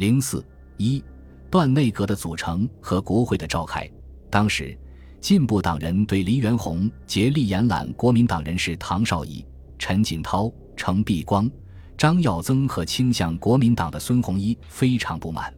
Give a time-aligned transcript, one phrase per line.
[0.00, 0.42] 零四
[0.78, 1.04] 一，
[1.50, 3.86] 段内阁的组成和国会的召开。
[4.30, 4.74] 当时，
[5.20, 9.44] 进步党人对黎元洪竭力延揽国民党人士唐绍仪、
[9.78, 11.50] 陈锦涛、程璧光、
[11.98, 15.52] 张耀曾和倾向国民党的孙洪一非常不满。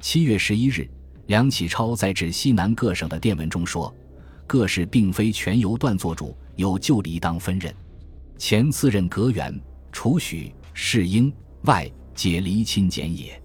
[0.00, 0.90] 七月十一日，
[1.26, 3.94] 梁启超在致西南各省的电文中说
[4.48, 7.72] ：“各市并非全由段做主，有就理当分任。
[8.36, 9.56] 前次任阁员、
[9.92, 11.32] 除许、世英
[11.66, 13.40] 外，皆离亲简也。”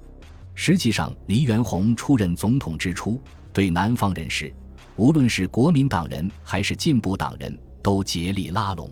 [0.53, 3.19] 实际上，黎元洪出任总统之初，
[3.51, 4.53] 对南方人士，
[4.95, 8.89] 无论是国民党人还是进步党人，都竭力拉拢。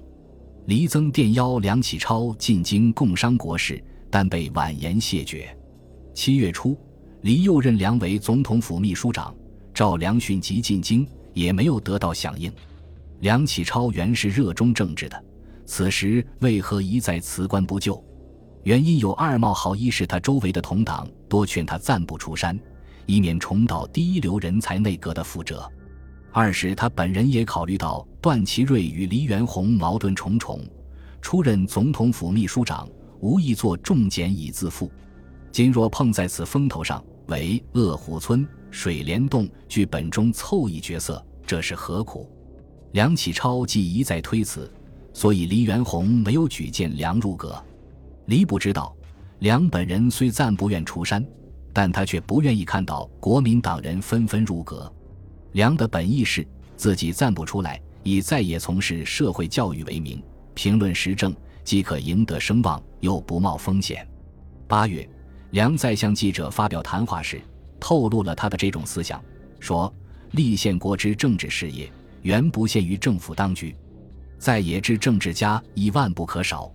[0.66, 5.55] 黎增电邀梁启超进京共商国事，但被婉言谢绝。
[6.14, 6.77] 七月初。
[7.22, 9.36] 黎又任梁为总统府秘书长，
[9.73, 12.50] 召梁迅即进京，也没有得到响应。
[13.20, 15.22] 梁启超原是热衷政治的，
[15.66, 18.02] 此时为何一再辞官不就？
[18.70, 22.55] 原因有二：冒好一是他周围的同党多劝他暂不出山，
[23.08, 25.67] 以免重蹈第一流人才内阁的覆辙；
[26.31, 30.61] 二是他本人也考虑到段祺瑞与黎元洪矛盾重重，
[31.20, 32.88] 出任总统府秘书长，
[33.22, 34.92] 无意做重检以自负。
[35.52, 42.30] 今若碰在此风头上，为鄂虎村、水帘洞剧本中凑一角色，这是何苦？
[42.92, 44.72] 梁启超既一再推辞，
[45.11, 47.59] 所以黎元洪没有举荐梁入阁。
[48.30, 48.95] 黎不知道，
[49.39, 51.25] 梁本人虽暂不愿出山，
[51.73, 54.94] 但他却不愿意看到国民党人纷纷入阁。
[55.53, 60.21] 梁的本意是自己暂不出来，以在野从事社会教育为名，
[60.53, 64.08] 评论时政，既可赢得声望，又不冒风险。
[64.67, 65.09] 八月。
[65.49, 67.41] 梁在向记者发表谈话时，
[67.80, 69.19] 透露了他的这种思想，
[69.59, 69.91] 说
[70.33, 73.75] ：“立宪国之政治事业，原不限于政府当局，
[74.38, 76.71] 在野之政治家亦万不可少。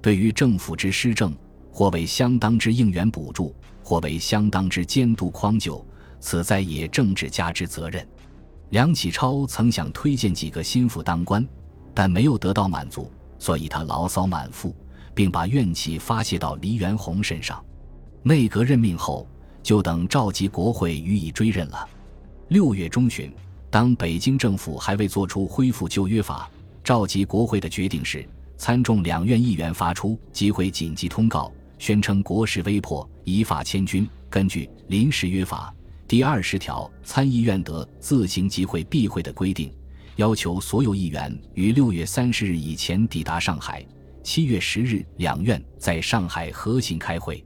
[0.00, 1.34] 对于政府之施政，
[1.70, 5.84] 或为相当之应援补助，或为相当之监督匡救，
[6.20, 8.06] 此在也政治家之责任。”
[8.70, 11.46] 梁启超曾想推荐几个心腹当官，
[11.94, 14.76] 但没有得到满足，所以他牢骚满腹，
[15.14, 17.64] 并把怨气发泄到黎元洪身上。
[18.22, 19.26] 内阁任命后，
[19.62, 21.88] 就等召集国会予以追认了。
[22.48, 23.32] 六月中旬，
[23.70, 26.50] 当北京政府还未做出恢复旧约法、
[26.84, 28.28] 召集国会的决定时，
[28.58, 34.06] 参众两院议员发出集会紧急通告，宣称国事危迫，依法迁军。
[34.28, 35.72] 根据临时约法
[36.08, 39.72] 第二十条，参议院得自行集会闭会的规定，
[40.16, 43.86] 要求所有议员于六月三十日以前抵达上海。
[44.24, 47.42] 七月十日，两院在上海合行开会。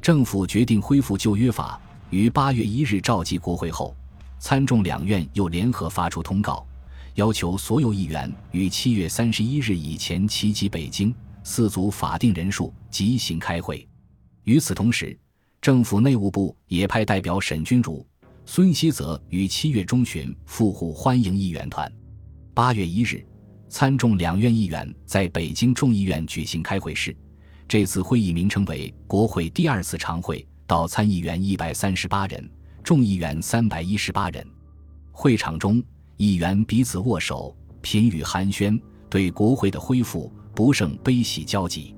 [0.00, 1.78] 政府决定恢复旧约法，
[2.08, 3.94] 于八月一日召集国会后，
[4.38, 6.66] 参众两院又联合发出通告，
[7.16, 13.88] 要求所有议员于七月三十一日以前齐集北京，四组法定人数即行开会。
[14.44, 15.18] 与此同时，
[15.62, 18.06] 政府内务部也派代表沈钧儒、
[18.44, 21.90] 孙希泽于七月中旬赴沪欢迎议员团。
[22.52, 23.26] 八月一日，
[23.66, 27.16] 参众两院议员在北京众议院举行开会时。
[27.66, 32.46] 这次会议名称为国会第二次常会，到参议员一百三十八人，
[32.84, 34.46] 众议员三百一十八人。
[35.12, 35.82] 会场中，
[36.16, 41.94] 议员彼此握手，频语寒暄，对国会的恢复不胜悲喜交集。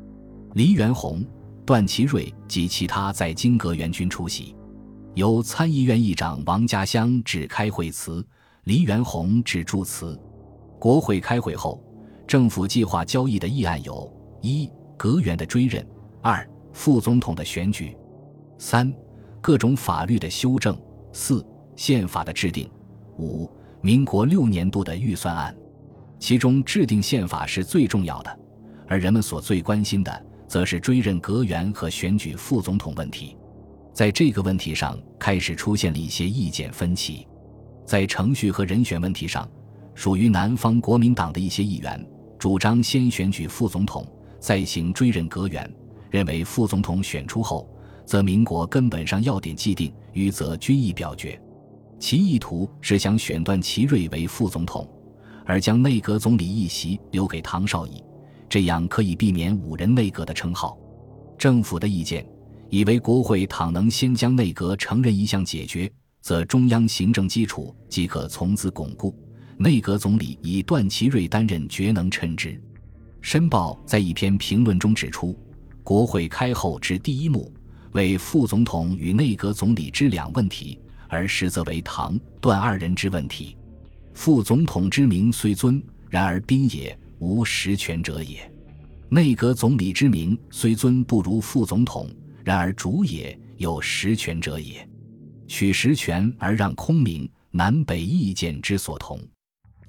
[0.54, 1.24] 黎元洪、
[1.64, 4.56] 段祺瑞及其他在京阁员军出席，
[5.14, 8.26] 由参议院议长王家乡致开会词，
[8.64, 10.18] 黎元洪致祝词。
[10.78, 11.82] 国会开会后，
[12.26, 14.12] 政府计划交易的议案有：
[14.42, 14.70] 一。
[14.96, 15.86] 阁员的追认，
[16.20, 17.96] 二副总统的选举，
[18.58, 18.92] 三
[19.40, 20.76] 各种法律的修正，
[21.12, 21.46] 四
[21.76, 22.68] 宪法的制定，
[23.16, 23.48] 五
[23.80, 25.54] 民国六年度的预算案。
[26.18, 28.38] 其中制定宪法是最重要的，
[28.88, 33.36] 而人们所最关心的，则是追认阁员和选举副总统问题。
[33.92, 37.26] 在这个问题上，开始出现了一些意见分歧。
[37.84, 39.48] 在程序和人选问题上，
[39.94, 42.04] 属于南方国民党的一些议员
[42.38, 44.06] 主张先选举副总统。
[44.40, 45.68] 再行追认阁员，
[46.10, 47.68] 认为副总统选出后，
[48.04, 51.40] 则民国根本上要点既定，余则均已表决。
[51.98, 54.88] 其意图是想选段祺瑞为副总统，
[55.44, 58.02] 而将内阁总理一席留给唐绍仪，
[58.48, 60.78] 这样可以避免五人内阁的称号。
[61.36, 62.26] 政府的意见
[62.70, 65.90] 以为，国会倘能先将内阁承认一项解决，
[66.20, 69.14] 则中央行政基础即可从此巩固。
[69.56, 72.50] 内阁总理以段祺瑞担任，绝能称职。
[73.20, 75.36] 《申报》在一篇评论中指出，
[75.82, 77.52] 国会开后之第一幕
[77.92, 83.56] 为副总统与内阁总理之两问题，而实则为唐段二人之问题。
[84.14, 88.38] 副总统之名虽尊，然而宾也，无实权者也；
[89.08, 92.10] 内阁总理之名虽尊，不如副总统，
[92.44, 94.86] 然而主也，有实权者也。
[95.46, 99.20] 取实权而让空名，南北意见之所同。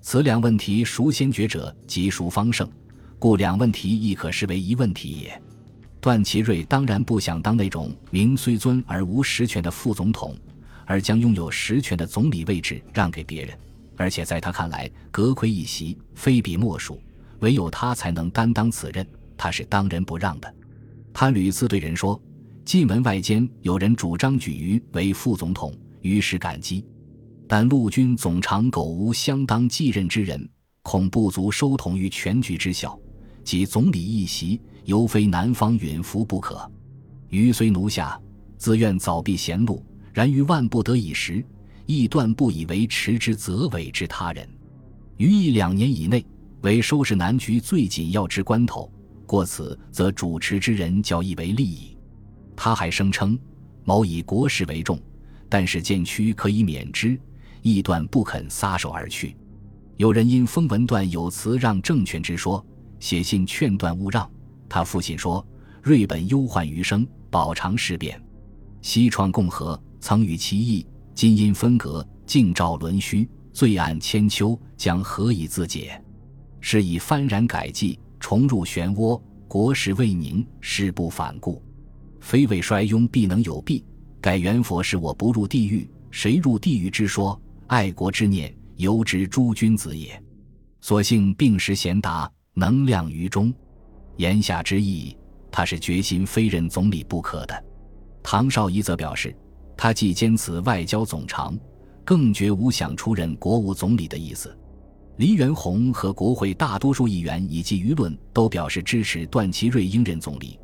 [0.01, 2.69] 此两问题，孰先决者，即孰方胜。
[3.18, 5.42] 故两问题亦可视为一问题也。
[6.00, 10.38] 段祺瑞当然不想当那种名虽尊而无实权的副总统，
[10.90, 13.56] 而将拥有实权的总理位置让给别人。
[13.96, 17.00] 而且在他看来，阁魁一席非彼莫属，
[17.42, 19.06] 唯有他才能担当此任，
[19.38, 20.52] 他是当仁不让的。
[21.14, 22.20] 他屡次对人说
[22.66, 25.72] ：“近门外间有人主张举于为副总统，
[26.02, 26.84] 于是感激。
[27.48, 30.50] 但陆军总长苟无相当继任之人，
[30.82, 33.00] 恐不足收统于全局之效。
[33.44, 36.68] 即总理一席，犹非南方允服不可。
[37.30, 38.20] 余虽奴下，
[38.58, 39.86] 自愿早避贤路，
[40.19, 41.42] 然于万不得已时。”
[41.92, 44.48] 亦断不以为持之则委之他人，
[45.18, 46.24] 于一两年以内
[46.62, 48.92] 为收拾南局最紧要之关头，
[49.25, 51.98] 过此则主持之人较易为利矣。
[52.56, 53.36] 他还声称
[53.86, 55.01] 某以国事为重，
[55.50, 57.19] 但是见区可以免之，
[57.63, 59.36] 亦断不肯撒手而去。
[59.98, 62.63] 有人因封文段有词让政权之说，
[63.00, 64.30] 写信劝段勿让。
[64.69, 65.44] 他父亲说
[65.81, 68.21] ：“瑞本忧患余生，保长事变，
[68.83, 76.01] 西创共和，曾与其意。”今因分隔，镜照轮虚，罪案千秋，将何以自解？
[76.62, 79.22] 是以幡然改计，重入漩涡。
[79.46, 81.62] 国事未宁，事不反顾，
[82.22, 83.84] 非为衰庸，必能有弊。
[84.22, 87.38] 改元佛是我不入地狱，谁入地狱之说？
[87.68, 90.24] 爱国之念，犹值诸君子也。
[90.80, 93.54] 所幸病时贤达，能量于中。
[94.16, 95.18] 言下之意，
[95.52, 97.63] 他是决心非任总理不可的。
[98.24, 99.36] 唐绍仪则表示。
[99.81, 101.58] 他既兼此外交总长，
[102.04, 104.54] 更绝无想出任国务总理的意思。
[105.16, 110.60] 黎元洪和国会大多数议员以及舆论都表示支持段祺瑞应任总理，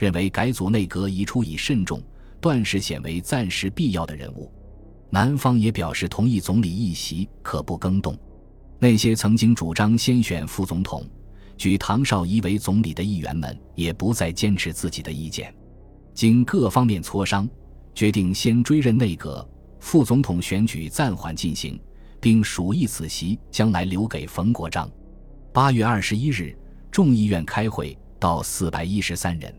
[0.00, 2.02] 认为改组内阁宜出以慎重，
[2.40, 4.50] 段氏显为暂时必要的人物。
[5.10, 8.18] 南方也表示同意总理一席可不更动。
[8.80, 11.08] 那些曾经主张先选副总统、
[11.56, 15.54] 举唐绍仪为总理的议员们，也不再坚持自己的意见。
[16.12, 17.48] 经各方面磋商。
[17.96, 19.48] 决定先追认内阁，
[19.80, 21.80] 副总统选举暂缓进行，
[22.20, 24.86] 并署议此席将来留给冯国璋。
[25.50, 26.54] 八月二十一日，
[26.90, 29.52] 众议院开会，到四百一十三人，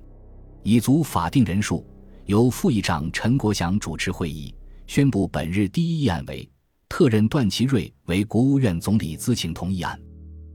[0.62, 1.84] 已足法定人数。
[2.28, 4.54] 由副议长陈国祥主持会议，
[4.86, 6.48] 宣布本日第一议案为
[6.88, 10.00] 特任段祺瑞为国务院总理咨请同意案。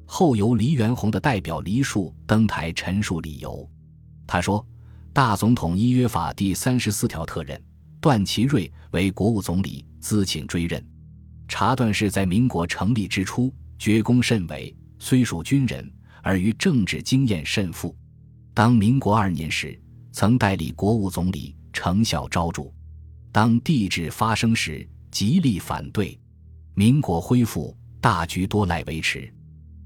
[0.06, 3.68] 后由黎元洪的代表黎树登台陈述理由。
[4.24, 4.64] 他说
[5.12, 7.60] ：“大总统依约法第三十四条特任。”
[8.02, 10.84] 段祺瑞为国务总理，自请追任。
[11.46, 15.88] 查段氏在民国成立之初，爵功甚伟，虽属军人，
[16.20, 17.96] 而于政治经验甚富。
[18.52, 22.64] 当民国二年时，曾代理国务总理，成效昭著。
[23.30, 26.18] 当帝制发生时，极力反对。
[26.74, 29.32] 民国恢复，大局多赖维持，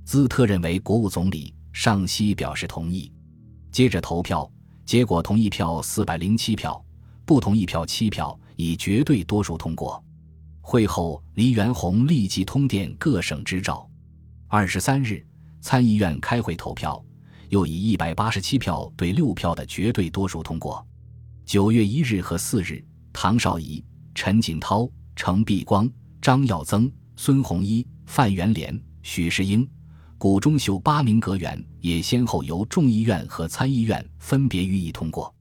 [0.06, 1.54] 兹特认为国务总理。
[1.70, 3.12] 上西表示同意。
[3.70, 4.50] 接着投票，
[4.86, 6.82] 结果同意票四百零七票。
[7.26, 10.02] 不同意票七票，以绝对多数通过。
[10.61, 13.88] 会后，黎元洪立即通电各省支召。
[14.46, 15.26] 二十三日，
[15.61, 17.05] 参议院开会投票，
[17.49, 20.87] 又以一百八十七票对六票的绝对多数通过。
[21.44, 23.84] 九月一日和四日，唐绍仪、
[24.14, 25.90] 陈锦涛、程璧光、
[26.23, 29.68] 张耀曾、孙洪一、范元濂、许世英、
[30.16, 35.35] 谷中秀八名阁员也先后由众议院和参议院分别予以通过。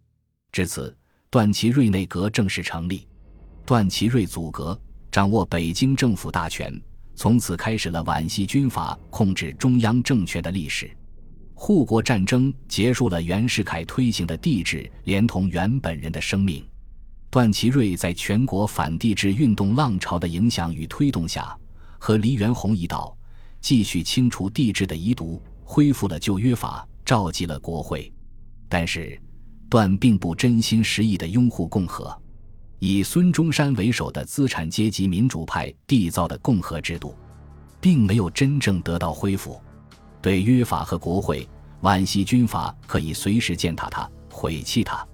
[0.51, 0.95] 至此。
[1.35, 3.05] 段祺瑞内阁正式成立，
[3.65, 4.79] 段祺瑞组阁，
[5.11, 6.81] 掌握北京政府大权，
[7.13, 10.89] 从此开始了皖系军阀控制中央政权的历史。
[11.53, 16.65] 护国战争结束了袁世凯推行的帝制，连同袁本人的生命。
[17.29, 21.53] 段祺瑞在全国反帝制运动浪潮的影响与推动下，
[21.99, 23.13] 和黎元洪一道，
[23.59, 28.09] 继续清除帝制的遗毒，恢复了旧约法，召集了国会。
[28.69, 29.21] 但是。
[29.69, 32.15] 段并不真心实意地拥护共和，
[32.79, 37.15] 以孙中山为首的资产阶级民主派缔造的共和制度，
[37.81, 39.59] 并没有真正得到恢复。
[40.21, 41.47] 对约法和国会，
[41.81, 45.05] 皖系军阀可以随时践踏它、毁弃它。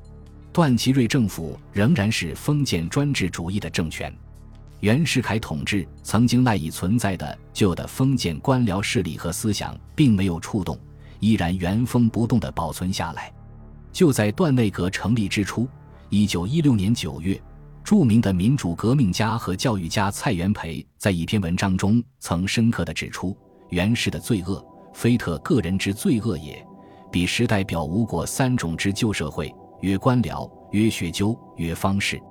[0.53, 4.13] 段祺瑞政府仍然是封建专制主义的政权。
[4.81, 10.77] 袁世凯统治曾经赖以存在的旧的封建官僚势力和思想，并没有触动，
[11.19, 13.31] 依然原封不动地保存下来。
[13.91, 15.67] 就在段内阁成立之初，
[16.09, 17.39] 一九一六年九月，
[17.83, 23.35] 著名的民主革命家和教育家蔡元培在一篇文章中曾深刻地指出
[23.69, 26.65] ：“袁氏的罪恶，非特个人之罪恶也，
[27.11, 32.21] 彼时代表无过三种之旧社会，曰官僚，曰学究，曰方士。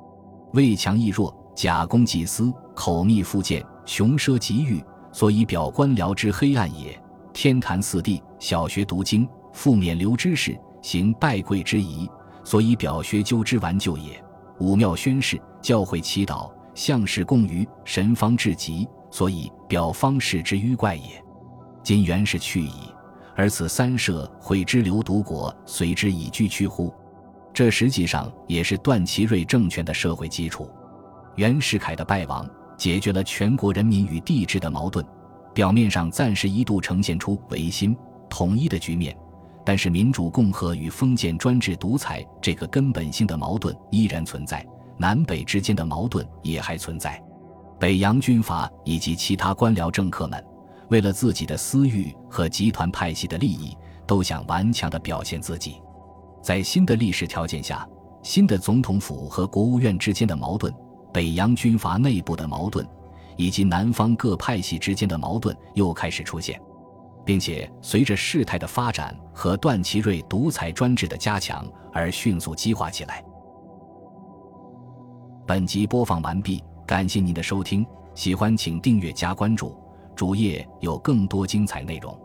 [0.55, 6.99] 魏强亦弱，假公济私，口蜜腹剑，穷奢极欲，所以表官僚之黑暗也。
[7.33, 12.09] 天坛四帝，小学读经，复免流之事，行拜跪之仪，
[12.45, 14.23] 所以表学究之完旧也。
[14.59, 21.23] 武庙宣誓，教诲祈祷，相士共娱，神方至极，所以表方士之愚怪也。
[21.83, 22.93] 今原是去矣，
[23.35, 26.93] 而此三社会之流毒国，随之以居屈乎？
[27.53, 30.71] 这实际上也是段祺瑞政权的社会基础。
[31.37, 35.05] 袁世凯的败亡，解决了全国人民与帝制的矛盾。
[35.53, 37.97] 表面上暂时一度呈现出维新
[38.29, 39.17] 统一的局面，
[39.65, 47.23] 但是民主共和与封建专制独裁这个根本性的矛盾依然存在，南北之间的矛盾也还存在。
[47.79, 50.45] 北洋军阀以及其他官僚政客们，
[50.89, 53.77] 为了自己的私欲和集团派系的利益，
[54.07, 55.81] 都想顽强地表现自己。
[56.43, 57.87] 在新的历史条件下，
[58.23, 60.73] 新的总统府和国务院之间的矛盾，
[61.13, 62.87] 北洋军阀内部的矛盾。
[63.37, 66.61] 以及南方各派系之间的矛盾又开始出现，
[67.25, 73.25] 并且随着事态的发展和段祺瑞独裁专制的加强而迅速激化起来。
[75.47, 77.85] 本集播放完毕，感谢您的收听，
[78.15, 79.77] 喜欢请订阅加关注，
[80.15, 82.17] 主页有更多精彩内容。